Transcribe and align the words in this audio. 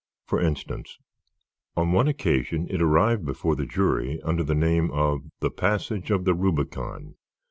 For 0.25 0.41
instance, 0.41 0.97
on 1.77 1.91
one 1.91 2.07
occasion 2.07 2.65
it 2.71 2.81
arrived 2.81 3.23
before 3.23 3.55
the 3.55 3.67
jury 3.67 4.19
under 4.23 4.41
the 4.41 4.55
name 4.55 4.89
of 4.89 5.29
the 5.41 5.51
"Passage 5.51 6.09
of 6.09 6.25
the 6.25 6.33
Rubicon!" 6.33 7.13